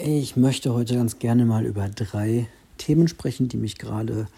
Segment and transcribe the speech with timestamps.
[0.00, 4.28] Ich möchte heute ganz gerne mal über drei Themen sprechen, die mich gerade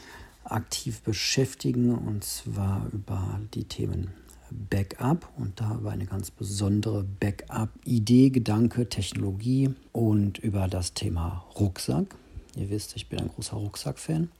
[0.42, 4.08] aktiv beschäftigen, und zwar über die Themen
[4.50, 12.16] Backup und da über eine ganz besondere Backup-Idee, Gedanke, Technologie und über das Thema Rucksack.
[12.56, 14.30] Ihr wisst, ich bin ein großer Rucksack-Fan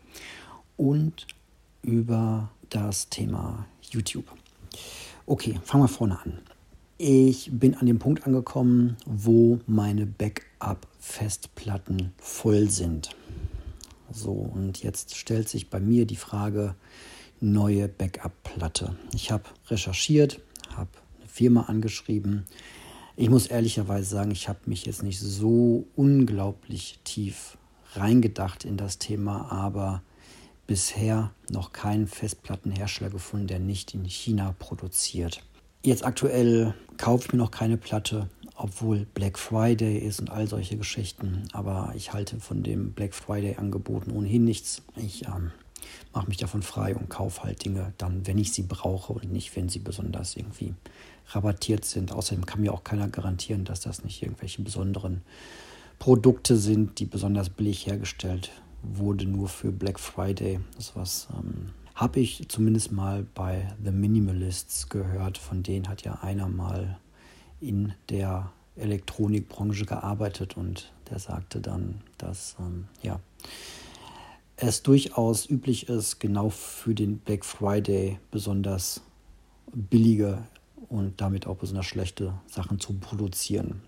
[0.79, 1.27] und
[1.82, 4.25] über das Thema YouTube.
[5.27, 6.39] Okay, fangen wir vorne an.
[6.96, 10.07] Ich bin an dem Punkt angekommen, wo meine
[10.61, 13.10] Backup-Festplatten voll sind.
[14.12, 16.74] So, und jetzt stellt sich bei mir die Frage,
[17.41, 18.96] neue Backup-Platte.
[19.15, 20.41] Ich habe recherchiert,
[20.77, 22.45] habe eine Firma angeschrieben.
[23.16, 27.56] Ich muss ehrlicherweise sagen, ich habe mich jetzt nicht so unglaublich tief
[27.95, 30.02] reingedacht in das Thema, aber
[30.66, 35.42] bisher noch keinen Festplattenhersteller gefunden, der nicht in China produziert.
[35.82, 38.29] Jetzt aktuell kaufe ich mir noch keine Platte,
[38.62, 41.48] obwohl Black Friday ist und all solche Geschichten.
[41.52, 44.82] Aber ich halte von dem Black Friday-Angeboten ohnehin nichts.
[44.96, 45.51] Ich ähm,
[46.12, 49.57] mache mich davon frei und kaufe halt Dinge dann, wenn ich sie brauche und nicht,
[49.57, 50.74] wenn sie besonders irgendwie
[51.29, 52.12] rabattiert sind.
[52.12, 55.23] Außerdem kann mir auch keiner garantieren, dass das nicht irgendwelche besonderen
[55.98, 58.51] Produkte sind, die besonders billig hergestellt
[58.82, 60.60] wurde, nur für Black Friday.
[60.76, 65.38] Das was ähm, habe ich zumindest mal bei The Minimalists gehört.
[65.38, 66.98] Von denen hat ja einer mal
[67.61, 73.21] in der Elektronikbranche gearbeitet und der sagte dann, dass ähm, ja,
[74.56, 79.00] es durchaus üblich ist, genau für den Black Friday besonders
[79.72, 80.38] billige
[80.88, 83.83] und damit auch besonders schlechte Sachen zu produzieren.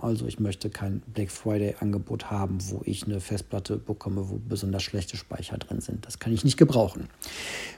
[0.00, 5.16] Also ich möchte kein Black Friday-Angebot haben, wo ich eine Festplatte bekomme, wo besonders schlechte
[5.16, 6.04] Speicher drin sind.
[6.04, 7.08] Das kann ich nicht gebrauchen.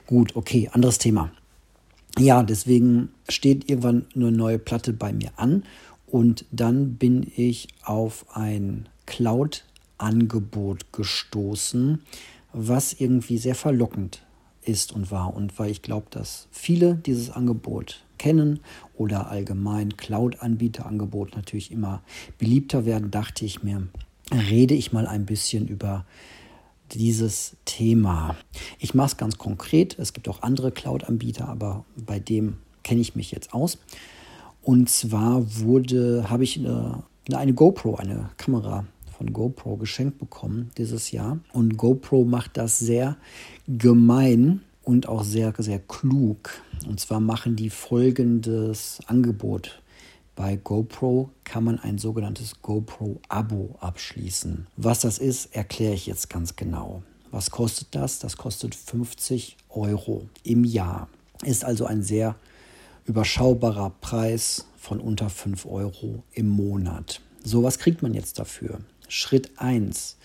[0.05, 1.31] Gut, okay, anderes Thema.
[2.17, 5.63] Ja, deswegen steht irgendwann eine neue Platte bei mir an
[6.07, 12.01] und dann bin ich auf ein Cloud-Angebot gestoßen,
[12.51, 14.23] was irgendwie sehr verlockend
[14.63, 15.35] ist und war.
[15.35, 18.59] Und weil ich glaube, dass viele dieses Angebot kennen
[18.95, 22.01] oder allgemein Cloud-Anbieterangebot natürlich immer
[22.37, 23.87] beliebter werden, dachte ich mir,
[24.31, 26.05] rede ich mal ein bisschen über
[26.93, 28.35] dieses Thema.
[28.79, 29.97] Ich mache es ganz konkret.
[29.99, 33.77] Es gibt auch andere Cloud-Anbieter, aber bei dem kenne ich mich jetzt aus.
[34.61, 38.85] Und zwar wurde, habe ich eine, eine GoPro, eine Kamera
[39.17, 41.39] von GoPro geschenkt bekommen dieses Jahr.
[41.53, 43.17] Und GoPro macht das sehr
[43.67, 46.51] gemein und auch sehr, sehr klug.
[46.87, 49.81] Und zwar machen die folgendes Angebot.
[50.39, 54.67] Bei GoPro kann man ein sogenanntes GoPro-Abo abschließen.
[54.77, 57.03] Was das ist, erkläre ich jetzt ganz genau.
[57.29, 58.19] Was kostet das?
[58.19, 61.09] Das kostet 50 Euro im Jahr.
[61.43, 62.37] Ist also ein sehr
[63.03, 67.19] überschaubarer Preis von unter 5 Euro im Monat.
[67.43, 68.79] So, was kriegt man jetzt dafür?
[69.09, 70.15] Schritt 1.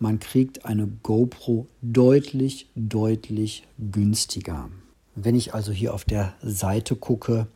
[0.00, 4.68] Man kriegt eine GoPro deutlich, deutlich günstiger.
[5.14, 7.46] Wenn ich also hier auf der Seite gucke,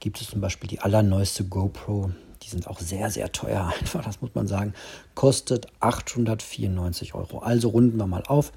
[0.00, 2.10] gibt es zum Beispiel die allerneueste GoPro.
[2.42, 4.74] Die sind auch sehr, sehr teuer, einfach, das muss man sagen.
[5.14, 7.38] Kostet 894 Euro.
[7.38, 8.52] Also runden wir mal auf.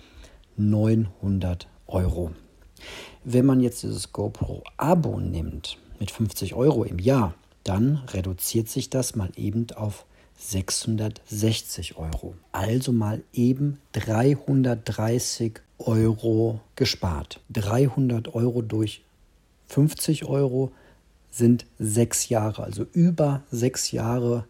[0.55, 2.31] 900 Euro.
[3.23, 7.33] Wenn man jetzt dieses GoPro-Abo nimmt mit 50 Euro im Jahr,
[7.63, 10.05] dann reduziert sich das mal eben auf
[10.37, 12.35] 660 Euro.
[12.51, 17.39] Also mal eben 330 Euro gespart.
[17.51, 19.03] 300 Euro durch
[19.67, 20.71] 50 Euro
[21.33, 24.45] sind sechs Jahre, also über sechs Jahre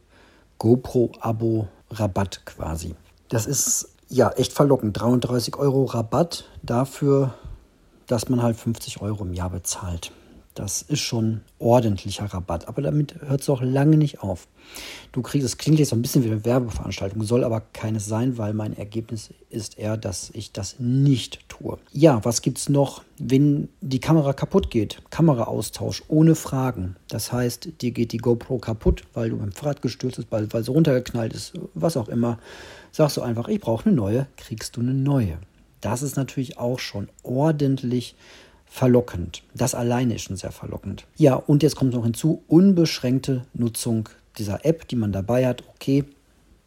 [0.58, 2.96] GoPro-Abo Rabatt quasi.
[3.30, 5.00] Das ist ja echt verlockend.
[5.00, 7.34] 33 Euro Rabatt dafür,
[8.08, 10.12] dass man halt 50 Euro im Jahr bezahlt.
[10.54, 12.68] Das ist schon ordentlicher Rabatt.
[12.68, 14.48] Aber damit hört es auch lange nicht auf.
[15.12, 18.38] Du kriegst, es klingt jetzt so ein bisschen wie eine Werbeveranstaltung, soll aber keines sein,
[18.38, 21.78] weil mein Ergebnis ist eher, dass ich das nicht tue.
[21.92, 25.02] Ja, was gibt es noch, wenn die Kamera kaputt geht?
[25.10, 26.96] Kameraaustausch ohne Fragen.
[27.08, 30.64] Das heißt, dir geht die GoPro kaputt, weil du beim Fahrrad gestürzt bist, weil, weil
[30.64, 32.40] sie runtergeknallt ist, was auch immer.
[32.92, 35.40] Sagst du einfach, ich brauche eine neue, kriegst du eine neue.
[35.82, 38.16] Das ist natürlich auch schon ordentlich
[38.74, 39.44] verlockend.
[39.54, 41.06] Das alleine ist schon sehr verlockend.
[41.16, 44.10] Ja, und jetzt kommt noch hinzu, unbeschränkte Nutzung
[44.40, 45.64] dieser App, die man dabei hat.
[45.76, 46.06] Okay,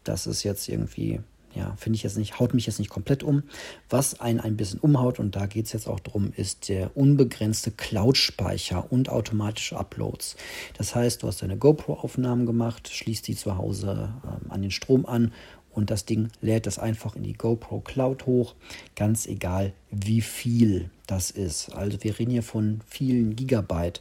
[0.05, 1.19] das ist jetzt irgendwie,
[1.53, 3.43] ja, finde ich jetzt nicht, haut mich jetzt nicht komplett um.
[3.91, 7.73] Was einen ein bisschen umhaut, und da geht es jetzt auch darum, ist der unbegrenzte
[7.73, 10.37] Cloud-Speicher und automatische Uploads.
[10.79, 15.07] Das heißt, du hast deine GoPro-Aufnahmen gemacht, schließt die zu Hause ähm, an den Strom
[15.07, 15.33] an
[15.77, 18.55] und das Ding lädt das einfach in die GoPro Cloud hoch,
[18.97, 21.73] ganz egal wie viel das ist.
[21.75, 24.01] Also wir reden hier von vielen Gigabyte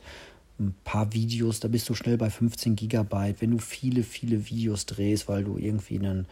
[0.58, 3.42] ein paar Videos, da bist du schnell bei 15 Gigabyte.
[3.42, 6.28] Wenn du viele, viele Videos drehst, weil du irgendwie einen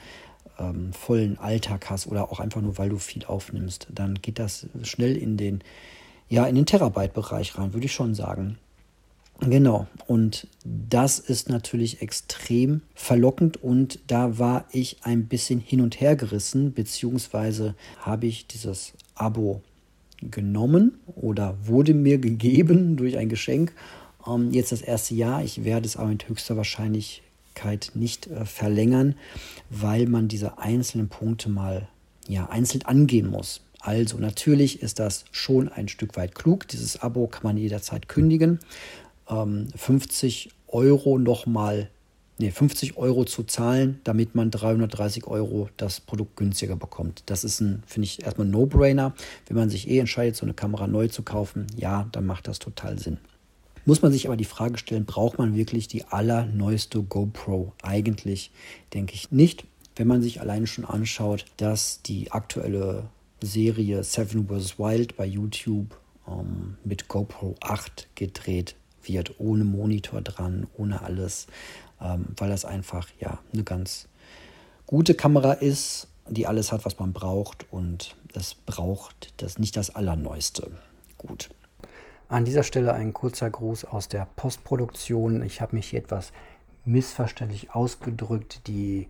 [0.58, 4.68] ähm, vollen Alltag hast oder auch einfach nur, weil du viel aufnimmst, dann geht das
[4.84, 5.62] schnell in den,
[6.30, 8.58] ja, in den Terabyte-Bereich rein, würde ich schon sagen.
[9.40, 16.00] Genau, und das ist natürlich extrem verlockend und da war ich ein bisschen hin und
[16.00, 19.62] her gerissen, beziehungsweise habe ich dieses Abo
[20.22, 23.74] genommen oder wurde mir gegeben durch ein Geschenk.
[24.26, 29.16] Ähm, jetzt das erste Jahr, ich werde es aber mit höchster Wahrscheinlichkeit nicht äh, verlängern,
[29.70, 31.90] weil man diese einzelnen Punkte mal
[32.28, 33.62] ja, einzeln angehen muss.
[33.82, 36.70] Also natürlich ist das schon ein Stück weit klug.
[36.70, 38.60] Dieses Abo kann man jederzeit kündigen
[39.42, 41.90] ähm, 50 Euro nochmal,
[42.40, 47.24] nee, 50 Euro zu zahlen, damit man 330 Euro das Produkt günstiger bekommt.
[47.28, 49.14] Das ist ein, finde ich, erstmal ein No-Brainer.
[49.48, 52.60] Wenn man sich eh entscheidet, so eine Kamera neu zu kaufen, ja, dann macht das
[52.60, 53.18] total Sinn.
[53.86, 57.74] Muss man sich aber die Frage stellen, braucht man wirklich die allerneueste GoPro?
[57.82, 58.52] Eigentlich
[58.94, 59.66] denke ich nicht.
[59.96, 63.10] Wenn man sich alleine schon anschaut, dass die aktuelle
[63.42, 64.80] Serie Seven vs.
[64.80, 68.76] Wild bei YouTube ähm, mit GoPro 8 gedreht
[69.08, 71.48] wird, ohne Monitor dran, ohne alles,
[72.02, 74.08] ähm, weil das einfach ja eine ganz
[74.86, 79.96] gute Kamera ist, die alles hat, was man braucht und das braucht das nicht das
[79.96, 80.72] Allerneueste.
[81.18, 81.50] Gut.
[82.30, 85.44] An dieser Stelle ein kurzer Gruß aus der Postproduktion.
[85.44, 86.32] Ich habe mich hier etwas
[86.86, 88.68] missverständlich ausgedrückt.
[88.68, 89.08] Die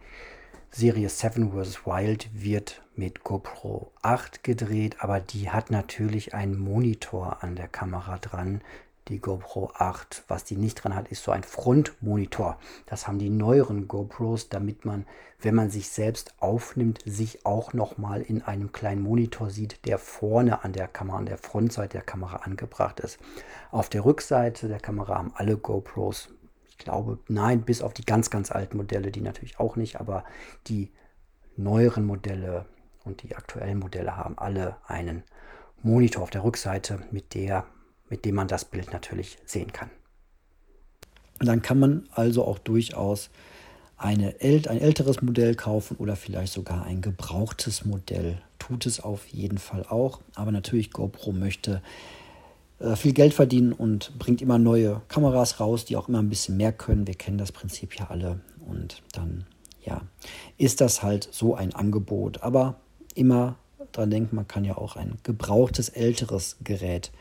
[0.71, 1.85] Serie Seven vs.
[1.85, 8.17] Wild wird mit GoPro 8 gedreht, aber die hat natürlich einen Monitor an der Kamera
[8.17, 8.61] dran,
[9.07, 10.23] die GoPro 8.
[10.27, 12.57] Was die nicht dran hat, ist so ein Frontmonitor.
[12.85, 15.05] Das haben die neueren GoPros, damit man,
[15.39, 20.63] wenn man sich selbst aufnimmt, sich auch nochmal in einem kleinen Monitor sieht, der vorne
[20.63, 23.19] an der Kamera, an der Frontseite der Kamera angebracht ist.
[23.71, 26.29] Auf der Rückseite der Kamera haben alle GoPros,
[26.69, 30.23] ich glaube, nein, bis auf die ganz, ganz alten Modelle, die natürlich auch nicht, aber
[30.67, 30.91] die
[31.55, 32.65] neueren Modelle
[33.03, 35.23] und die aktuellen Modelle haben alle einen
[35.81, 37.65] Monitor auf der Rückseite, mit der
[38.13, 39.89] mit dem man das Bild natürlich sehen kann.
[41.39, 43.31] Dann kann man also auch durchaus
[43.98, 48.38] eine, ein älteres Modell kaufen oder vielleicht sogar ein gebrauchtes Modell.
[48.60, 50.19] Tut es auf jeden Fall auch.
[50.36, 51.81] Aber natürlich, GoPro möchte
[52.77, 56.56] äh, viel Geld verdienen und bringt immer neue Kameras raus, die auch immer ein bisschen
[56.56, 57.07] mehr können.
[57.07, 58.42] Wir kennen das Prinzip ja alle.
[58.63, 59.48] Und dann,
[59.83, 60.04] ja,
[60.60, 62.44] ist das halt so ein Angebot.
[62.44, 62.75] Aber
[63.15, 63.56] immer
[63.92, 67.12] dran denken, man kann ja auch ein gebrauchtes, älteres Gerät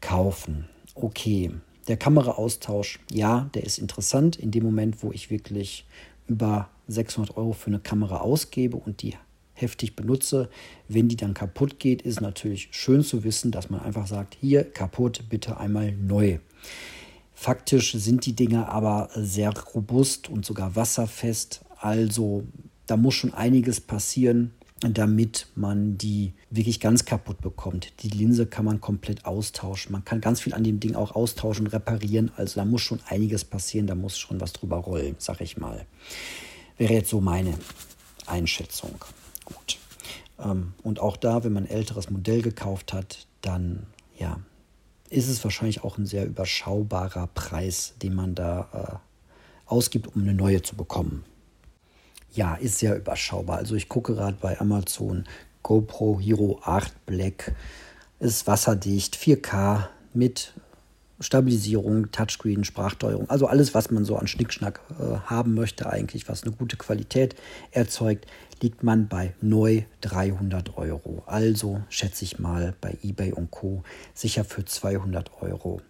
[0.00, 0.68] kaufen.
[0.94, 1.50] Okay,
[1.88, 4.36] der Kameraaustausch, ja, der ist interessant.
[4.36, 5.86] In dem Moment, wo ich wirklich
[6.28, 9.16] über 600 Euro für eine Kamera ausgebe und die
[9.54, 10.48] heftig benutze,
[10.88, 14.64] wenn die dann kaputt geht, ist natürlich schön zu wissen, dass man einfach sagt, hier
[14.64, 16.38] kaputt, bitte einmal neu.
[17.34, 21.62] Faktisch sind die Dinge aber sehr robust und sogar wasserfest.
[21.78, 22.44] Also
[22.86, 27.92] da muss schon einiges passieren, damit man die wirklich ganz kaputt bekommt.
[28.02, 29.92] Die Linse kann man komplett austauschen.
[29.92, 32.30] Man kann ganz viel an dem Ding auch austauschen, reparieren.
[32.36, 35.84] Also da muss schon einiges passieren, da muss schon was drüber rollen, sag ich mal.
[36.78, 37.54] Wäre jetzt so meine
[38.26, 38.94] Einschätzung.
[39.44, 39.78] Gut.
[40.38, 43.86] Ähm, und auch da, wenn man ein älteres Modell gekauft hat, dann
[44.18, 44.40] ja,
[45.10, 50.32] ist es wahrscheinlich auch ein sehr überschaubarer Preis, den man da äh, ausgibt, um eine
[50.32, 51.24] neue zu bekommen
[52.32, 53.58] ja, ist sehr überschaubar.
[53.58, 55.24] Also ich gucke gerade bei Amazon
[55.62, 57.54] GoPro Hero 8 Black.
[58.18, 60.52] Ist wasserdicht, 4K mit
[61.20, 66.42] Stabilisierung, Touchscreen, Sprachsteuerung, also alles, was man so an Schnickschnack äh, haben möchte, eigentlich, was
[66.42, 67.36] eine gute Qualität
[67.72, 68.26] erzeugt,
[68.62, 71.22] liegt man bei neu 300 Euro.
[71.26, 73.82] Also schätze ich mal bei eBay und Co.
[74.14, 75.82] sicher für 200 Euro.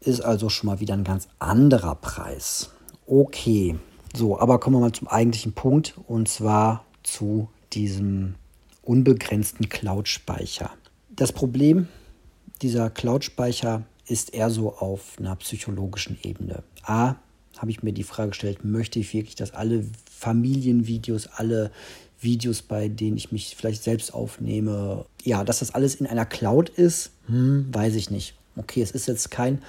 [0.00, 2.70] Ist also schon mal wieder ein ganz anderer Preis.
[3.06, 3.76] Okay,
[4.16, 8.36] so, aber kommen wir mal zum eigentlichen Punkt und zwar zu diesem
[8.82, 10.70] unbegrenzten Cloud-Speicher.
[11.10, 11.88] Das Problem
[12.62, 16.62] dieser Cloud-Speicher ist eher so auf einer psychologischen Ebene.
[16.82, 17.16] A,
[17.58, 21.70] habe ich mir die Frage gestellt, möchte ich wirklich, dass alle Familienvideos, alle
[22.20, 26.68] Videos, bei denen ich mich vielleicht selbst aufnehme, ja, dass das alles in einer Cloud
[26.68, 27.10] ist?
[27.26, 28.34] Hm, weiß ich nicht.
[28.56, 29.62] Okay, es ist jetzt kein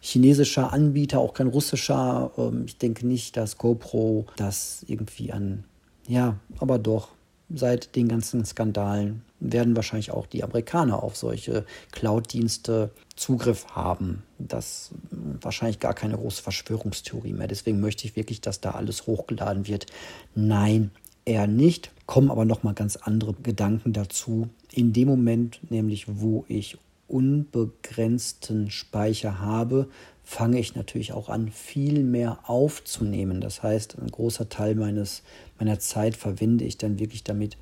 [0.00, 2.32] chinesischer Anbieter, auch kein russischer.
[2.38, 5.64] Ähm, ich denke nicht, dass GoPro das irgendwie an,
[6.06, 7.08] ja, aber doch,
[7.54, 14.22] seit den ganzen Skandalen werden wahrscheinlich auch die Amerikaner auf solche Cloud-Dienste Zugriff haben.
[14.38, 17.48] Das ist wahrscheinlich gar keine große Verschwörungstheorie mehr.
[17.48, 19.86] Deswegen möchte ich wirklich, dass da alles hochgeladen wird.
[20.34, 20.90] Nein,
[21.24, 21.90] eher nicht.
[22.06, 24.48] Kommen aber noch mal ganz andere Gedanken dazu.
[24.72, 26.78] In dem Moment, nämlich wo ich
[27.10, 29.88] unbegrenzten Speicher habe,
[30.22, 33.40] fange ich natürlich auch an, viel mehr aufzunehmen.
[33.40, 35.22] Das heißt, ein großer Teil meines,
[35.58, 37.56] meiner Zeit verwende ich dann wirklich damit,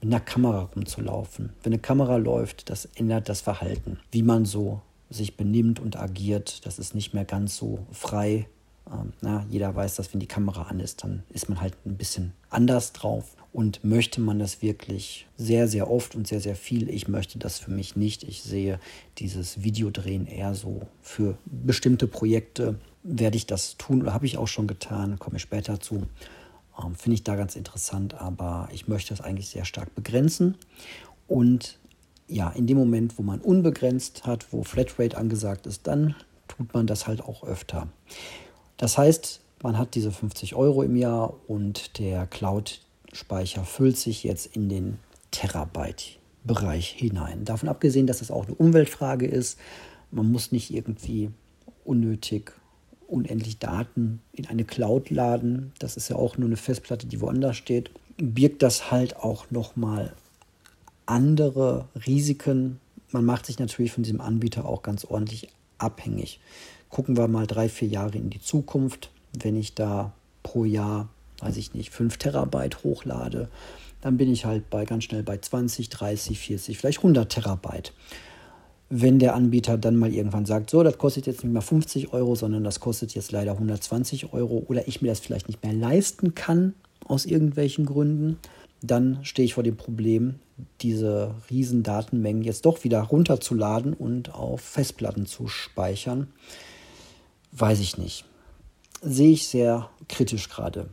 [0.00, 1.50] mit einer Kamera rumzulaufen.
[1.62, 6.66] Wenn eine Kamera läuft, das ändert das Verhalten, wie man so sich benimmt und agiert.
[6.66, 8.46] Das ist nicht mehr ganz so frei.
[8.90, 11.96] Ähm, na, jeder weiß, dass wenn die Kamera an ist, dann ist man halt ein
[11.96, 13.34] bisschen anders drauf.
[13.58, 16.88] Und möchte man das wirklich sehr, sehr oft und sehr, sehr viel?
[16.88, 18.22] Ich möchte das für mich nicht.
[18.22, 18.78] Ich sehe
[19.18, 22.76] dieses Videodrehen eher so für bestimmte Projekte.
[23.02, 26.06] Werde ich das tun oder habe ich auch schon getan, komme ich später zu.
[26.80, 30.54] Ähm, Finde ich da ganz interessant, aber ich möchte das eigentlich sehr stark begrenzen.
[31.26, 31.80] Und
[32.28, 36.14] ja, in dem Moment, wo man unbegrenzt hat, wo Flatrate angesagt ist, dann
[36.46, 37.88] tut man das halt auch öfter.
[38.76, 42.28] Das heißt, man hat diese 50 Euro im Jahr und der
[43.18, 44.98] Cloud-Speicher füllt sich jetzt in den
[45.30, 47.44] Terabyte-Bereich hinein.
[47.44, 49.58] Davon abgesehen, dass es auch eine Umweltfrage ist,
[50.10, 51.30] man muss nicht irgendwie
[51.84, 52.52] unnötig
[53.06, 55.72] unendlich Daten in eine Cloud laden.
[55.78, 57.90] Das ist ja auch nur eine Festplatte, die woanders steht.
[58.18, 60.12] Birgt das halt auch nochmal
[61.06, 62.80] andere Risiken.
[63.10, 65.48] Man macht sich natürlich von diesem Anbieter auch ganz ordentlich
[65.78, 66.38] abhängig.
[66.90, 69.10] Gucken wir mal drei, vier Jahre in die Zukunft.
[69.32, 71.08] Wenn ich da pro Jahr,
[71.40, 73.48] weiß ich nicht, 5 Terabyte hochlade,
[74.00, 77.92] dann bin ich halt bei ganz schnell bei 20, 30, 40, vielleicht 100 Terabyte.
[78.90, 82.34] Wenn der Anbieter dann mal irgendwann sagt, so, das kostet jetzt nicht mehr 50 Euro,
[82.34, 86.34] sondern das kostet jetzt leider 120 Euro oder ich mir das vielleicht nicht mehr leisten
[86.34, 88.38] kann aus irgendwelchen Gründen,
[88.80, 90.36] dann stehe ich vor dem Problem,
[90.80, 96.28] diese riesen Datenmengen jetzt doch wieder runterzuladen und auf Festplatten zu speichern.
[97.52, 98.24] Weiß ich nicht.
[99.02, 100.88] Sehe ich sehr kritisch gerade.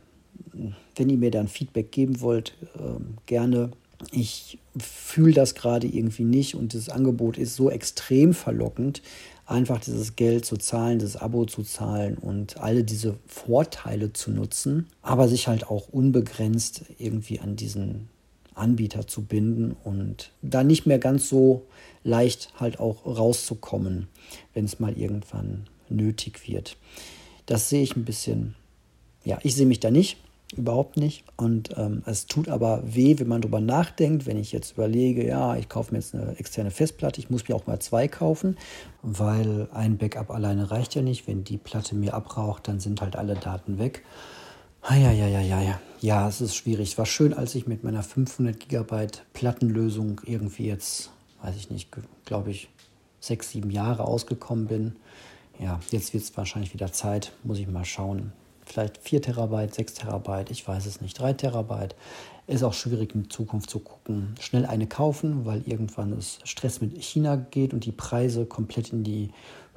[0.94, 3.70] Wenn ihr mir dann Feedback geben wollt, äh, gerne.
[4.12, 9.00] Ich fühle das gerade irgendwie nicht und das Angebot ist so extrem verlockend,
[9.46, 14.86] einfach dieses Geld zu zahlen, das Abo zu zahlen und alle diese Vorteile zu nutzen,
[15.02, 18.08] aber sich halt auch unbegrenzt irgendwie an diesen
[18.54, 21.66] Anbieter zu binden und da nicht mehr ganz so
[22.04, 24.08] leicht halt auch rauszukommen,
[24.54, 26.76] wenn es mal irgendwann nötig wird.
[27.46, 28.56] Das sehe ich ein bisschen,
[29.24, 30.16] ja, ich sehe mich da nicht
[30.54, 31.24] überhaupt nicht.
[31.36, 35.56] Und ähm, es tut aber weh, wenn man darüber nachdenkt, wenn ich jetzt überlege, ja,
[35.56, 38.56] ich kaufe mir jetzt eine externe Festplatte, ich muss mir auch mal zwei kaufen,
[39.02, 41.26] weil ein Backup alleine reicht ja nicht.
[41.26, 44.04] Wenn die Platte mir abraucht, dann sind halt alle Daten weg.
[44.88, 45.80] Ja, ja, ja, ja, ja.
[46.00, 46.96] Ja, es ist schwierig.
[46.96, 51.10] War schön, als ich mit meiner 500 Gigabyte Plattenlösung irgendwie jetzt,
[51.42, 51.90] weiß ich nicht,
[52.24, 52.68] glaube ich,
[53.18, 54.96] sechs, sieben Jahre ausgekommen bin.
[55.58, 57.32] Ja, jetzt wird es wahrscheinlich wieder Zeit.
[57.42, 58.32] Muss ich mal schauen
[58.66, 61.94] vielleicht 4 Terabyte, 6 Terabyte, ich weiß es nicht, 3 Terabyte.
[62.48, 64.36] Ist auch schwierig in Zukunft zu gucken.
[64.38, 69.02] Schnell eine kaufen, weil irgendwann es Stress mit China geht und die Preise komplett in
[69.02, 69.30] die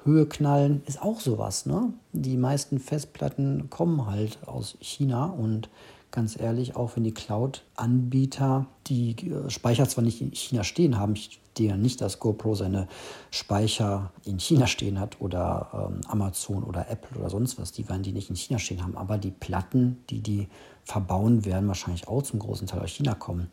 [0.03, 1.65] Höhe knallen, ist auch sowas.
[1.65, 1.93] Ne?
[2.13, 5.69] Die meisten Festplatten kommen halt aus China und
[6.11, 11.15] ganz ehrlich, auch wenn die Cloud-Anbieter die äh, Speicher zwar nicht in China stehen haben,
[11.59, 12.87] stehe nicht, dass GoPro seine
[13.31, 18.01] Speicher in China stehen hat oder ähm, Amazon oder Apple oder sonst was, die werden
[18.01, 20.47] die nicht in China stehen haben, aber die Platten, die die
[20.85, 23.49] verbauen, werden wahrscheinlich auch zum großen Teil aus China kommen.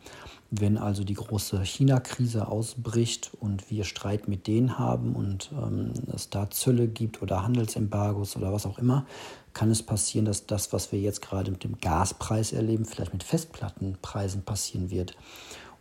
[0.51, 6.29] Wenn also die große China-Krise ausbricht und wir Streit mit denen haben und ähm, es
[6.29, 9.05] da Zölle gibt oder Handelsembargos oder was auch immer,
[9.53, 13.23] kann es passieren, dass das, was wir jetzt gerade mit dem Gaspreis erleben, vielleicht mit
[13.23, 15.17] Festplattenpreisen passieren wird.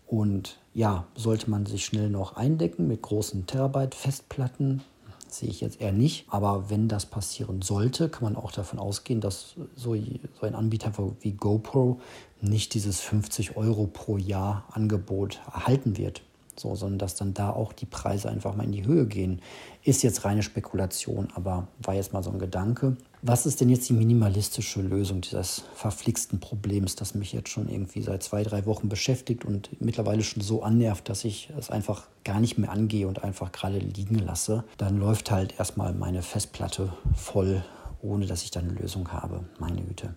[0.07, 4.83] Und ja, sollte man sich schnell noch eindecken mit großen Terabyte-Festplatten,
[5.29, 6.27] sehe ich jetzt eher nicht.
[6.29, 11.33] Aber wenn das passieren sollte, kann man auch davon ausgehen, dass so, ein Anbieter wie
[11.33, 12.01] GoPro
[12.41, 16.23] nicht dieses 50 Euro pro Jahr Angebot erhalten wird
[16.59, 19.41] so, sondern dass dann da auch die Preise einfach mal in die Höhe gehen.
[19.83, 22.97] Ist jetzt reine Spekulation, aber war jetzt mal so ein Gedanke.
[23.29, 28.01] Was ist denn jetzt die minimalistische Lösung dieses verflixten Problems, das mich jetzt schon irgendwie
[28.01, 32.39] seit zwei, drei Wochen beschäftigt und mittlerweile schon so annervt, dass ich es einfach gar
[32.39, 34.63] nicht mehr angehe und einfach gerade liegen lasse?
[34.79, 37.65] Dann läuft halt erstmal meine Festplatte voll,
[38.01, 39.43] ohne dass ich dann eine Lösung habe.
[39.59, 40.15] Meine Güte.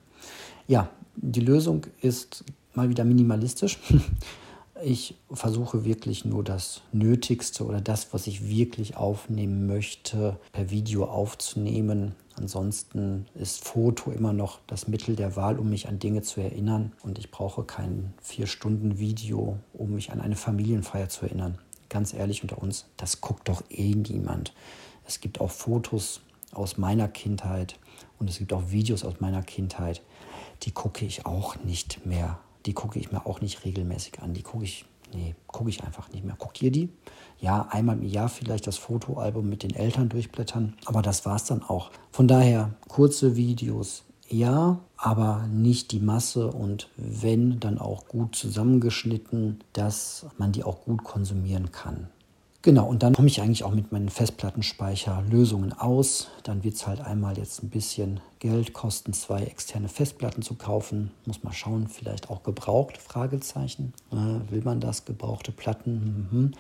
[0.68, 2.44] Ja, die Lösung ist
[2.76, 3.80] mal wieder minimalistisch.
[4.82, 11.06] Ich versuche wirklich nur das Nötigste oder das, was ich wirklich aufnehmen möchte, per Video
[11.06, 12.16] aufzunehmen.
[12.36, 16.94] Ansonsten ist Foto immer noch das Mittel der Wahl, um mich an Dinge zu erinnern.
[17.04, 21.58] Und ich brauche kein vier Stunden Video, um mich an eine Familienfeier zu erinnern.
[21.90, 24.54] Ganz ehrlich unter uns, das guckt doch eh niemand.
[25.06, 26.22] Es gibt auch Fotos
[26.54, 27.78] aus meiner Kindheit
[28.18, 30.02] und es gibt auch Videos aus meiner Kindheit,
[30.64, 34.34] die gucke ich auch nicht mehr die gucke ich mir auch nicht regelmäßig an.
[34.34, 36.36] Die gucke ich nee, gucke ich einfach nicht mehr.
[36.38, 36.90] Guckt ihr die?
[37.40, 41.46] Ja, einmal im Jahr vielleicht das Fotoalbum mit den Eltern durchblättern, aber das war es
[41.46, 41.92] dann auch.
[42.12, 49.64] Von daher kurze Videos, ja, aber nicht die Masse und wenn, dann auch gut zusammengeschnitten,
[49.74, 52.10] dass man die auch gut konsumieren kann.
[52.62, 56.28] Genau, und dann komme ich eigentlich auch mit meinen Festplattenspeicherlösungen aus.
[56.44, 61.12] Dann wird es halt einmal jetzt ein bisschen Geld kosten, zwei externe Festplatten zu kaufen.
[61.26, 63.94] Muss mal schauen, vielleicht auch gebraucht, Fragezeichen.
[64.12, 66.52] Äh, will man das, gebrauchte Platten mhm.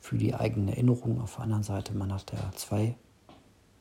[0.00, 1.20] für die eigene Erinnerung.
[1.20, 2.94] Auf der anderen Seite, man hat ja zwei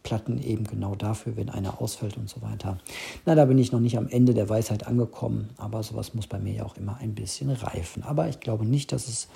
[0.01, 2.79] Platten eben genau dafür, wenn einer ausfällt und so weiter.
[3.27, 6.39] Na, da bin ich noch nicht am Ende der Weisheit angekommen, aber sowas muss bei
[6.39, 8.01] mir ja auch immer ein bisschen reifen.
[8.01, 9.27] Aber ich glaube nicht, dass es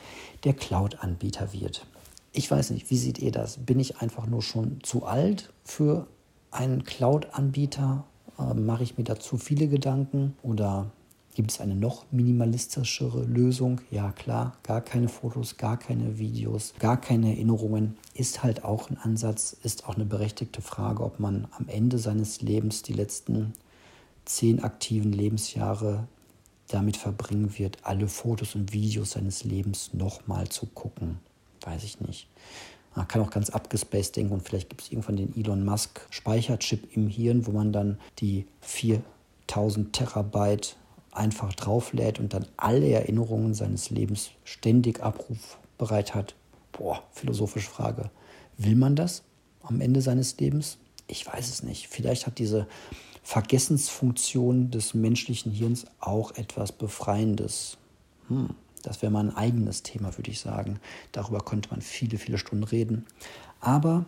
[0.43, 1.85] der Cloud-Anbieter wird.
[2.33, 3.57] Ich weiß nicht, wie seht ihr das?
[3.57, 6.07] Bin ich einfach nur schon zu alt für
[6.49, 8.05] einen Cloud-Anbieter?
[8.39, 10.37] Äh, Mache ich mir da zu viele Gedanken?
[10.41, 10.91] Oder
[11.35, 13.81] gibt es eine noch minimalistischere Lösung?
[13.91, 17.97] Ja, klar, gar keine Fotos, gar keine Videos, gar keine Erinnerungen.
[18.13, 22.41] Ist halt auch ein Ansatz, ist auch eine berechtigte Frage, ob man am Ende seines
[22.41, 23.51] Lebens die letzten
[24.23, 26.07] zehn aktiven Lebensjahre
[26.69, 31.19] damit verbringen wird, alle Fotos und Videos seines Lebens nochmal zu gucken
[31.65, 32.27] weiß ich nicht.
[32.95, 36.95] Man kann auch ganz abgespaced denken und vielleicht gibt es irgendwann den Elon Musk Speicherchip
[36.95, 40.75] im Hirn, wo man dann die 4000 Terabyte
[41.11, 46.35] einfach drauflädt und dann alle Erinnerungen seines Lebens ständig abrufbereit hat.
[46.71, 48.09] Boah, philosophische Frage.
[48.57, 49.23] Will man das
[49.63, 50.77] am Ende seines Lebens?
[51.07, 51.87] Ich weiß es nicht.
[51.87, 52.67] Vielleicht hat diese
[53.23, 57.77] Vergessensfunktion des menschlichen Hirns auch etwas Befreiendes.
[58.27, 60.79] Hm, das wäre mal ein eigenes Thema, würde ich sagen.
[61.11, 63.05] Darüber könnte man viele, viele Stunden reden.
[63.59, 64.05] Aber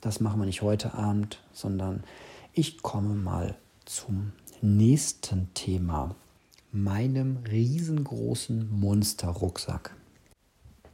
[0.00, 2.04] das machen wir nicht heute Abend, sondern
[2.52, 6.14] ich komme mal zum nächsten Thema.
[6.70, 9.94] Meinem riesengroßen Monsterrucksack.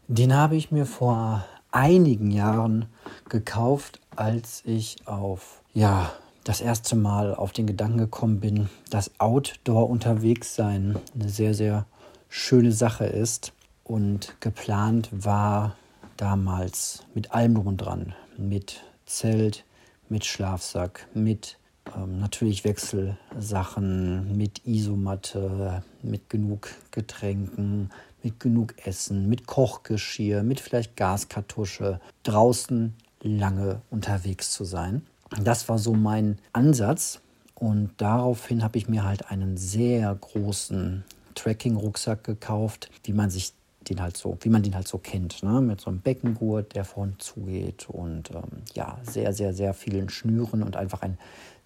[0.09, 2.87] Den habe ich mir vor einigen Jahren
[3.29, 6.11] gekauft, als ich auf ja,
[6.45, 11.87] das erste Mal auf den Gedanken gekommen bin, dass Outdoor unterwegs sein eine sehr, sehr
[12.29, 13.53] schöne Sache ist.
[13.85, 15.77] Und geplant war
[16.17, 19.65] damals mit allem drum dran, mit Zelt,
[20.09, 21.59] mit Schlafsack, mit
[21.97, 27.91] ähm, natürlich Wechselsachen, mit Isomatte, mit genug Getränken,
[28.23, 35.03] mit genug Essen, mit Kochgeschirr, mit vielleicht Gaskartusche, draußen lange unterwegs zu sein.
[35.43, 37.21] Das war so mein Ansatz
[37.55, 41.05] und daraufhin habe ich mir halt einen sehr großen
[41.39, 43.53] Trekking-Rucksack gekauft, wie man sich
[43.89, 45.61] den halt so, wie man den halt so kennt, ne?
[45.61, 50.63] mit so einem Beckengurt, der vorn zugeht und ähm, ja, sehr, sehr, sehr vielen Schnüren
[50.63, 51.17] und einfach ein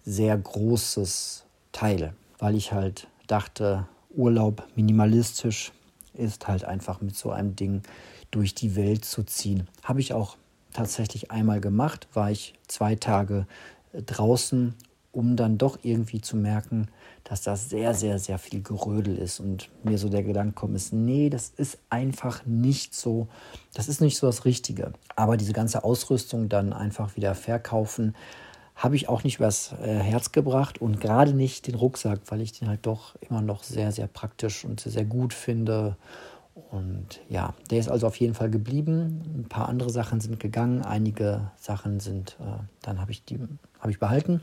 [0.05, 5.71] sehr großes Teil, weil ich halt dachte, Urlaub minimalistisch
[6.13, 7.81] ist halt einfach mit so einem Ding
[8.31, 9.67] durch die Welt zu ziehen.
[9.83, 10.37] Habe ich auch
[10.71, 13.47] tatsächlich einmal gemacht, war ich zwei Tage
[13.93, 14.75] draußen
[15.13, 16.87] um dann doch irgendwie zu merken,
[17.23, 19.39] dass das sehr, sehr, sehr viel Gerödel ist.
[19.39, 23.27] Und mir so der Gedanke kommt, ist, nee, das ist einfach nicht so,
[23.73, 24.91] das ist nicht so das Richtige.
[25.15, 28.15] Aber diese ganze Ausrüstung dann einfach wieder verkaufen,
[28.75, 32.53] habe ich auch nicht übers äh, Herz gebracht und gerade nicht den Rucksack, weil ich
[32.53, 35.95] den halt doch immer noch sehr, sehr praktisch und sehr, sehr gut finde.
[36.71, 39.21] Und ja, der ist also auf jeden Fall geblieben.
[39.37, 43.39] Ein paar andere Sachen sind gegangen, einige Sachen sind, äh, dann habe ich die
[43.79, 44.41] habe ich behalten.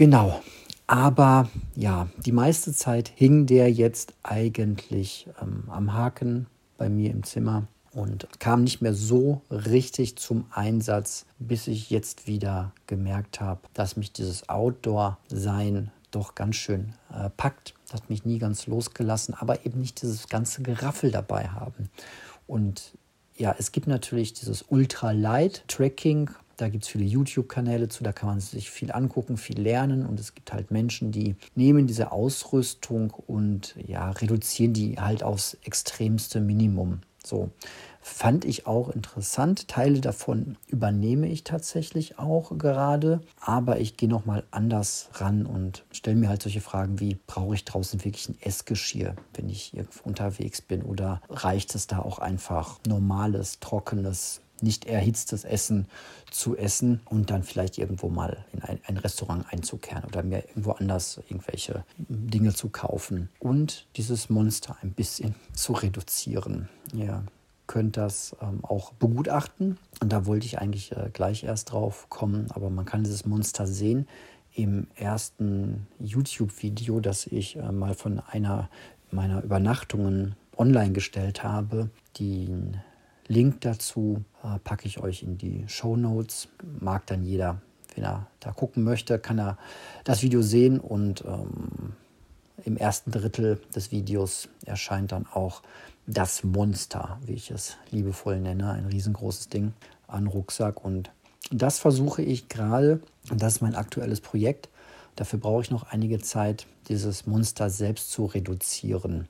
[0.00, 0.40] Genau.
[0.86, 6.46] Aber ja, die meiste Zeit hing der jetzt eigentlich ähm, am Haken
[6.78, 12.26] bei mir im Zimmer und kam nicht mehr so richtig zum Einsatz, bis ich jetzt
[12.26, 17.74] wieder gemerkt habe, dass mich dieses Outdoor-Sein doch ganz schön äh, packt.
[17.84, 21.90] Das hat mich nie ganz losgelassen, aber eben nicht dieses ganze Geraffel dabei haben.
[22.46, 22.96] Und
[23.36, 26.30] ja, es gibt natürlich dieses Ultralight-Tracking,
[26.60, 30.20] da gibt es viele YouTube-Kanäle zu, da kann man sich viel angucken, viel lernen und
[30.20, 36.40] es gibt halt Menschen, die nehmen diese Ausrüstung und ja, reduzieren die halt aufs extremste
[36.40, 37.00] Minimum.
[37.24, 37.50] So
[38.00, 39.68] fand ich auch interessant.
[39.68, 45.84] Teile davon übernehme ich tatsächlich auch gerade, aber ich gehe noch mal anders ran und
[45.92, 50.08] stelle mir halt solche Fragen wie brauche ich draußen wirklich ein Essgeschirr, wenn ich irgendwo
[50.08, 55.86] unterwegs bin oder reicht es da auch einfach normales trockenes nicht erhitztes Essen
[56.30, 60.72] zu essen und dann vielleicht irgendwo mal in ein, ein, Restaurant einzukehren oder mir irgendwo
[60.72, 66.68] anders irgendwelche Dinge zu kaufen und dieses Monster ein bisschen zu reduzieren.
[66.92, 67.24] Ihr
[67.66, 72.50] könnt das ähm, auch begutachten und da wollte ich eigentlich äh, gleich erst drauf kommen,
[72.50, 74.08] aber man kann dieses Monster sehen
[74.54, 78.68] im ersten YouTube-Video, das ich äh, mal von einer
[79.12, 81.90] meiner Übernachtungen online gestellt habe.
[82.18, 82.80] Den
[83.30, 86.48] Link dazu äh, packe ich euch in die Show Notes.
[86.80, 87.62] Mag dann jeder,
[87.94, 89.56] wenn er da gucken möchte, kann er
[90.02, 91.92] das Video sehen und ähm,
[92.64, 95.62] im ersten Drittel des Videos erscheint dann auch
[96.08, 99.74] das Monster, wie ich es liebevoll nenne, ein riesengroßes Ding
[100.08, 100.84] an Rucksack.
[100.84, 101.12] Und
[101.52, 103.00] das versuche ich gerade,
[103.32, 104.70] das ist mein aktuelles Projekt.
[105.14, 109.28] Dafür brauche ich noch einige Zeit, dieses Monster selbst zu reduzieren.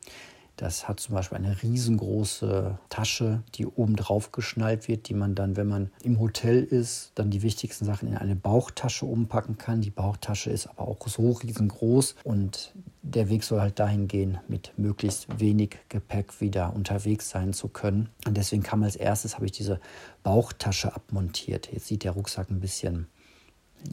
[0.61, 5.57] Das hat zum Beispiel eine riesengroße Tasche, die oben drauf geschnallt wird, die man dann,
[5.57, 9.81] wenn man im Hotel ist, dann die wichtigsten Sachen in eine Bauchtasche umpacken kann.
[9.81, 14.75] Die Bauchtasche ist aber auch so riesengroß und der Weg soll halt dahin gehen, mit
[14.77, 18.11] möglichst wenig Gepäck wieder unterwegs sein zu können.
[18.27, 19.81] Und deswegen kam als erstes, habe ich diese
[20.23, 21.73] Bauchtasche abmontiert.
[21.73, 23.07] Jetzt sieht der Rucksack ein bisschen,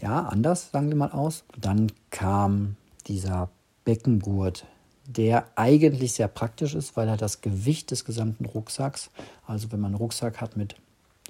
[0.02, 1.46] ja, anders, sagen wir mal aus.
[1.58, 2.76] Dann kam
[3.08, 3.50] dieser
[3.86, 4.66] Beckengurt,
[5.08, 9.10] der eigentlich sehr praktisch ist, weil er das Gewicht des gesamten Rucksacks,
[9.46, 10.76] also wenn man einen Rucksack hat mit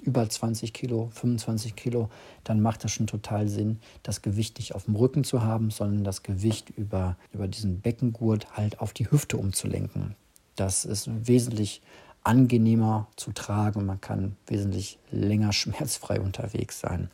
[0.02, 2.08] über 20 Kilo, 25 Kilo,
[2.44, 6.04] dann macht das schon total Sinn, das Gewicht nicht auf dem Rücken zu haben, sondern
[6.04, 10.14] das Gewicht über, über diesen Beckengurt halt auf die Hüfte umzulenken.
[10.56, 11.82] Das ist wesentlich
[12.24, 17.10] angenehmer zu tragen und man kann wesentlich länger schmerzfrei unterwegs sein.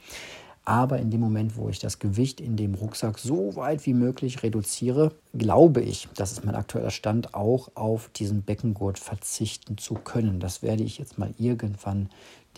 [0.65, 4.43] Aber in dem Moment, wo ich das Gewicht in dem Rucksack so weit wie möglich
[4.43, 10.41] reduziere, glaube ich, das ist mein aktueller Stand, auch auf diesen Beckengurt verzichten zu können.
[10.41, 12.09] Das werde ich jetzt mal irgendwann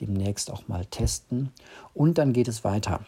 [0.01, 1.51] demnächst auch mal testen.
[1.95, 3.01] Und dann geht es weiter.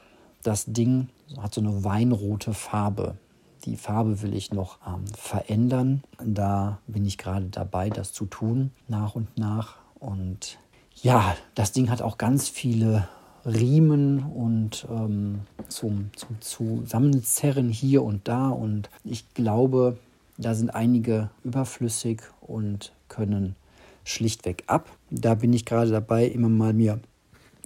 [0.43, 3.17] Das Ding hat so eine weinrote Farbe.
[3.65, 6.03] Die Farbe will ich noch ähm, verändern.
[6.25, 9.77] Da bin ich gerade dabei, das zu tun, nach und nach.
[10.01, 10.59] Und
[11.03, 13.09] ja, das Ding hat auch ganz viele
[13.45, 18.49] Riemen und ähm, zum, zum Zusammenzerren hier und da.
[18.49, 19.99] Und ich glaube,
[20.37, 23.57] da sind einige überflüssig und können
[24.05, 24.89] schlichtweg ab.
[25.11, 27.01] Da bin ich gerade dabei, immer mal mir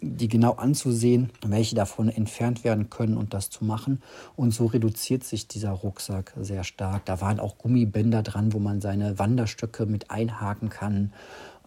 [0.02, 4.02] die genau anzusehen, welche davon entfernt werden können und das zu machen.
[4.34, 7.04] Und so reduziert sich dieser Rucksack sehr stark.
[7.04, 11.12] Da waren auch Gummibänder dran, wo man seine Wanderstöcke mit einhaken kann.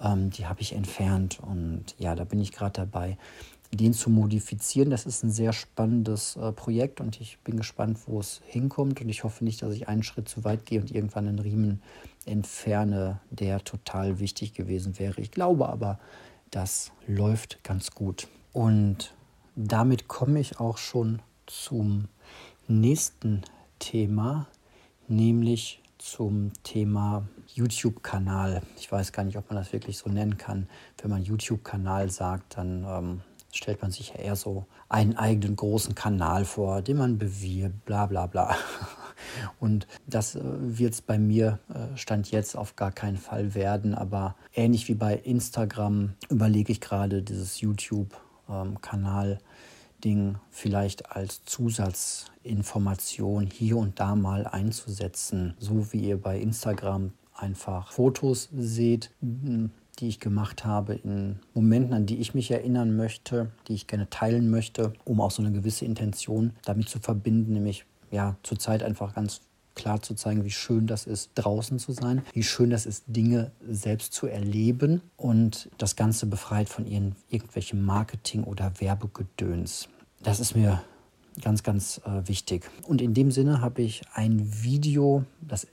[0.01, 3.17] Ähm, die habe ich entfernt und ja, da bin ich gerade dabei,
[3.71, 4.89] den zu modifizieren.
[4.89, 9.01] Das ist ein sehr spannendes äh, Projekt und ich bin gespannt, wo es hinkommt.
[9.01, 11.81] Und ich hoffe nicht, dass ich einen Schritt zu weit gehe und irgendwann einen Riemen
[12.25, 15.21] entferne, der total wichtig gewesen wäre.
[15.21, 15.99] Ich glaube aber,
[16.51, 18.27] das läuft ganz gut.
[18.53, 19.13] Und
[19.55, 22.05] damit komme ich auch schon zum
[22.67, 23.41] nächsten
[23.79, 24.47] Thema,
[25.07, 28.61] nämlich zum Thema YouTube-Kanal.
[28.77, 30.67] Ich weiß gar nicht, ob man das wirklich so nennen kann.
[31.01, 33.21] Wenn man YouTube-Kanal sagt, dann ähm,
[33.55, 38.05] stellt man sich ja eher so einen eigenen großen Kanal vor, den man bewirbt, bla
[38.05, 38.55] bla bla.
[39.59, 43.95] Und das äh, wird es bei mir äh, Stand jetzt auf gar keinen Fall werden.
[43.95, 53.77] Aber ähnlich wie bei Instagram überlege ich gerade dieses YouTube-Kanal-Ding ähm, vielleicht als Zusatzinformation hier
[53.77, 55.55] und da mal einzusetzen.
[55.59, 59.09] So wie ihr bei Instagram einfach Fotos seht,
[59.95, 64.09] die ich gemacht habe, in Momenten, an die ich mich erinnern möchte, die ich gerne
[64.09, 69.13] teilen möchte, um auch so eine gewisse Intention damit zu verbinden, nämlich ja, zurzeit einfach
[69.13, 69.41] ganz
[69.75, 73.51] klar zu zeigen, wie schön das ist, draußen zu sein, wie schön das ist, Dinge
[73.67, 79.89] selbst zu erleben und das Ganze befreit von ihren, irgendwelchem Marketing oder Werbegedöns.
[80.23, 80.81] Das ist mir
[81.41, 82.69] ganz, ganz äh, wichtig.
[82.87, 85.67] Und in dem Sinne habe ich ein Video, das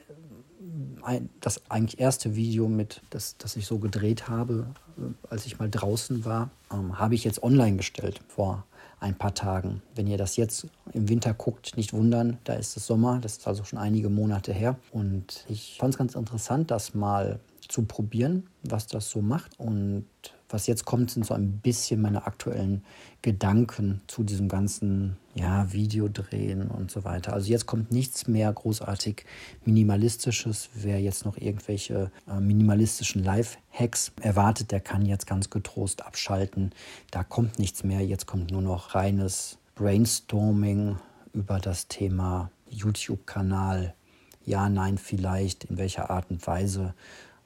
[1.05, 4.67] ein, das eigentlich erste Video mit, das, das ich so gedreht habe,
[4.99, 8.65] äh, als ich mal draußen war, ähm, habe ich jetzt online gestellt vor
[9.01, 9.83] ein paar Tagen.
[9.95, 13.49] Wenn ihr das jetzt im Winter guckt, nicht wundern, da ist es Sommer, das ist
[13.49, 14.77] also schon einige Monate her.
[14.93, 19.59] Und ich fand es ganz interessant, das mal zu probieren, was das so macht.
[19.59, 20.07] Und
[20.53, 22.85] was jetzt kommt, sind so ein bisschen meine aktuellen
[23.23, 27.33] Gedanken zu diesem ganzen ja, Videodrehen und so weiter.
[27.33, 29.25] Also jetzt kommt nichts mehr großartig
[29.65, 30.71] Minimalistisches.
[30.75, 36.73] Wer jetzt noch irgendwelche äh, minimalistischen Live-Hacks erwartet, der kann jetzt ganz getrost abschalten.
[37.11, 38.01] Da kommt nichts mehr.
[38.01, 40.97] Jetzt kommt nur noch reines Brainstorming
[41.33, 43.95] über das Thema YouTube-Kanal.
[44.45, 46.95] Ja, nein, vielleicht, in welcher Art und Weise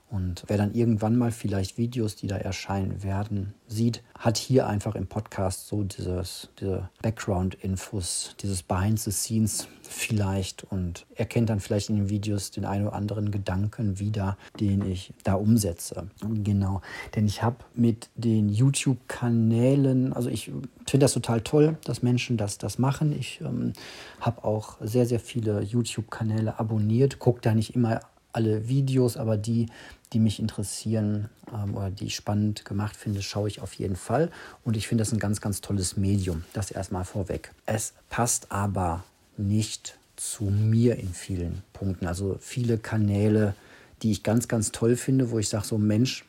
[0.08, 4.94] und wer dann irgendwann mal vielleicht Videos, die da erscheinen werden, sieht, hat hier einfach
[4.94, 11.90] im Podcast so dieses, diese Background-Infos, dieses Behind the Scenes vielleicht und erkennt dann vielleicht
[11.90, 16.08] in den Videos den einen oder anderen Gedanken wieder, den ich da umsetze.
[16.20, 16.82] Genau,
[17.16, 20.52] denn ich habe mit den YouTube-Kanälen, also ich
[20.86, 23.12] finde das total toll, dass Menschen das, das machen.
[23.18, 23.72] Ich ähm,
[24.20, 28.00] habe auch sehr, sehr viele YouTube-Kanäle abonniert, gucke da nicht immer
[28.36, 29.66] alle Videos, aber die,
[30.12, 34.30] die mich interessieren ähm, oder die ich spannend gemacht finde, schaue ich auf jeden Fall.
[34.62, 36.44] Und ich finde das ein ganz, ganz tolles Medium.
[36.52, 37.52] Das erstmal vorweg.
[37.64, 39.02] Es passt aber
[39.36, 42.06] nicht zu mir in vielen Punkten.
[42.06, 43.54] Also viele Kanäle,
[44.02, 46.24] die ich ganz, ganz toll finde, wo ich sage, so Mensch,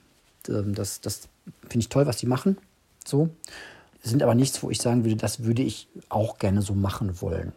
[0.48, 1.28] ähm, das, das
[1.62, 2.58] finde ich toll, was die machen.
[3.06, 3.30] So.
[4.02, 7.52] Sind aber nichts, wo ich sagen würde, das würde ich auch gerne so machen wollen.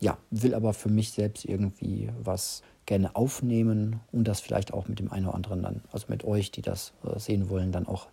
[0.00, 4.98] Ja, will aber für mich selbst irgendwie was gerne aufnehmen und das vielleicht auch mit
[4.98, 8.08] dem einen oder anderen dann, also mit euch, die das äh, sehen wollen, dann auch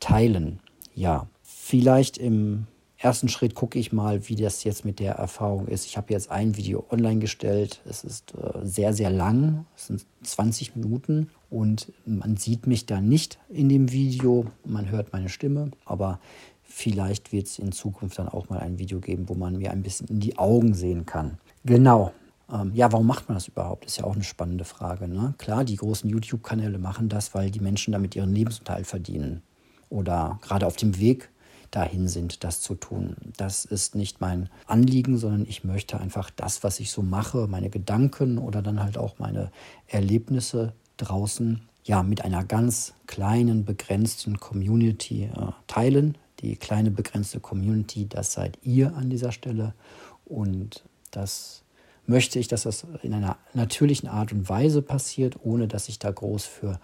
[0.00, 0.60] teilen.
[0.94, 2.66] Ja, vielleicht im
[3.00, 5.86] ersten Schritt gucke ich mal, wie das jetzt mit der Erfahrung ist.
[5.86, 7.80] Ich habe jetzt ein Video online gestellt.
[7.88, 9.64] Es ist äh, sehr, sehr lang.
[9.74, 14.46] Es sind 20 Minuten und man sieht mich da nicht in dem Video.
[14.64, 16.20] Man hört meine Stimme, aber
[16.62, 19.82] vielleicht wird es in Zukunft dann auch mal ein Video geben, wo man mir ein
[19.82, 21.38] bisschen in die Augen sehen kann.
[21.64, 22.12] Genau.
[22.52, 23.84] Ähm, ja, warum macht man das überhaupt?
[23.84, 25.08] Ist ja auch eine spannende Frage.
[25.08, 25.34] Ne?
[25.38, 29.42] Klar, die großen YouTube-Kanäle machen das, weil die Menschen damit ihren Lebensunterhalt verdienen
[29.88, 31.30] oder gerade auf dem Weg
[31.70, 33.16] dahin sind, das zu tun.
[33.36, 37.70] Das ist nicht mein Anliegen, sondern ich möchte einfach das, was ich so mache, meine
[37.70, 39.52] Gedanken oder dann halt auch meine
[39.86, 46.18] Erlebnisse draußen, ja, mit einer ganz kleinen, begrenzten Community äh, teilen.
[46.40, 49.74] Die kleine, begrenzte Community, das seid ihr an dieser Stelle.
[50.24, 51.62] Und das
[52.10, 56.10] möchte ich, dass das in einer natürlichen Art und Weise passiert, ohne dass ich da
[56.10, 56.78] groß für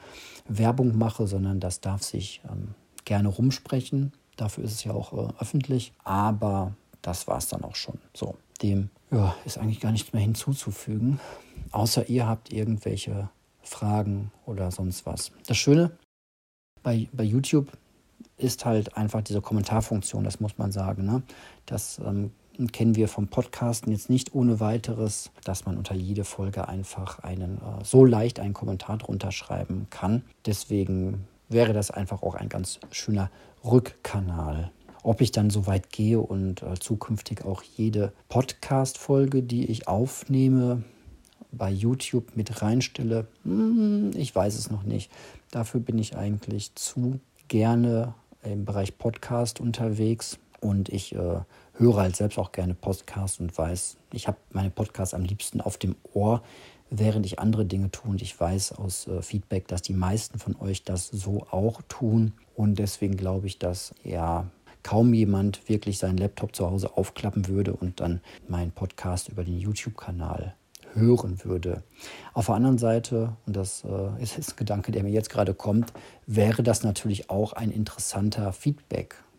[0.49, 4.12] Werbung mache, sondern das darf sich ähm, gerne rumsprechen.
[4.37, 5.93] Dafür ist es ja auch äh, öffentlich.
[6.05, 7.99] Aber das war es dann auch schon.
[8.15, 11.21] So, dem ja, ist eigentlich gar nichts mehr hinzuzufügen.
[11.73, 13.29] Außer ihr habt irgendwelche
[13.62, 15.33] Fragen oder sonst was.
[15.47, 15.91] Das Schöne
[16.83, 17.73] bei, bei YouTube
[18.37, 21.05] ist halt einfach diese Kommentarfunktion, das muss man sagen.
[21.05, 21.23] Ne?
[21.65, 22.31] Das ähm,
[22.73, 27.59] kennen wir vom Podcasten jetzt nicht ohne weiteres, dass man unter jede Folge einfach einen
[27.59, 30.23] äh, so leicht einen Kommentar drunter schreiben kann.
[30.47, 33.31] Deswegen wäre das einfach auch ein ganz schöner
[33.64, 34.71] Rückkanal.
[35.03, 40.83] Ob ich dann so weit gehe und äh, zukünftig auch jede Podcast-Folge, die ich aufnehme,
[41.53, 45.11] bei YouTube mit reinstelle, hm, ich weiß es noch nicht.
[45.51, 51.40] Dafür bin ich eigentlich zu gerne im Bereich Podcast unterwegs und ich äh,
[51.75, 55.77] höre halt selbst auch gerne Podcasts und weiß, ich habe meine Podcasts am liebsten auf
[55.79, 56.42] dem Ohr,
[56.90, 58.11] während ich andere Dinge tue.
[58.11, 62.33] Und ich weiß aus äh, Feedback, dass die meisten von euch das so auch tun.
[62.55, 64.47] Und deswegen glaube ich, dass ja
[64.83, 69.59] kaum jemand wirklich seinen Laptop zu Hause aufklappen würde und dann meinen Podcast über den
[69.59, 70.55] YouTube-Kanal
[70.95, 71.83] hören würde.
[72.33, 75.92] Auf der anderen Seite, und das äh, ist ein Gedanke, der mir jetzt gerade kommt,
[76.27, 78.53] wäre das natürlich auch ein interessanter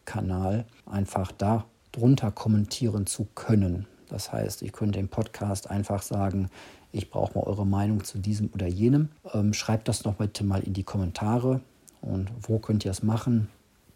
[0.08, 3.86] Feedback-Kanal, einfach da drunter kommentieren zu können.
[4.10, 6.50] Das heißt, ich könnte im Podcast einfach sagen,
[6.92, 9.10] ich brauche mal eure Meinung zu diesem oder jenem.
[9.34, 11.60] Ähm, schreibt das doch bitte mal in die Kommentare.
[12.02, 13.50] Und wo könnt ihr es machen?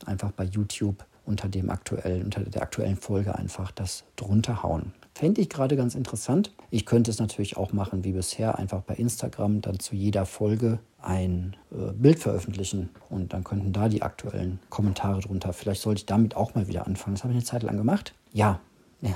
[0.06, 4.92] Einfach bei YouTube unter, dem aktuellen, unter der aktuellen Folge einfach das drunter hauen.
[5.22, 6.52] Fände ich gerade ganz interessant.
[6.72, 10.80] Ich könnte es natürlich auch machen wie bisher, einfach bei Instagram dann zu jeder Folge
[11.00, 15.54] ein äh, Bild veröffentlichen und dann könnten da die aktuellen Kommentare drunter.
[15.54, 17.14] Vielleicht sollte ich damit auch mal wieder anfangen.
[17.14, 18.16] Das habe ich eine Zeit lang gemacht.
[18.34, 18.62] Ja,
[19.02, 19.14] ja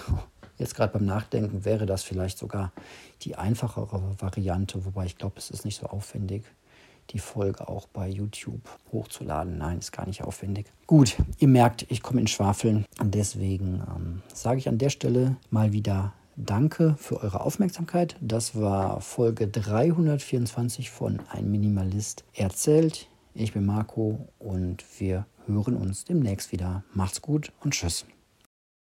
[0.59, 2.71] Jetzt gerade beim Nachdenken wäre das vielleicht sogar
[3.23, 6.43] die einfachere Variante, wobei ich glaube, es ist nicht so aufwendig,
[7.11, 9.57] die Folge auch bei YouTube hochzuladen.
[9.57, 10.67] Nein, ist gar nicht aufwendig.
[10.87, 12.85] Gut, ihr merkt, ich komme in Schwafeln.
[12.99, 18.17] Und deswegen ähm, sage ich an der Stelle mal wieder Danke für eure Aufmerksamkeit.
[18.19, 23.07] Das war Folge 324 von Ein Minimalist erzählt.
[23.33, 26.83] Ich bin Marco und wir hören uns demnächst wieder.
[26.93, 28.05] Macht's gut und tschüss.